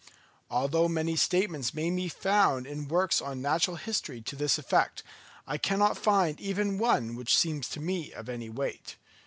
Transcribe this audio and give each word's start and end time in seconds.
Although 0.49 0.87
many 0.87 1.15
statements 1.15 1.75
may 1.75 1.91
be 1.91 2.07
found 2.09 2.65
in 2.65 2.87
works 2.87 3.21
on 3.21 3.39
natural 3.39 3.75
history 3.77 4.19
to 4.23 4.35
this 4.35 4.57
effect, 4.57 5.03
I 5.45 5.59
cannot 5.59 5.95
find 5.95 6.39
even 6.39 6.79
one 6.79 7.13
which 7.15 7.37
seems 7.37 7.69
to 7.69 7.79
me 7.79 8.11
of 8.11 8.27
any 8.27 8.49
weight. 8.49 8.95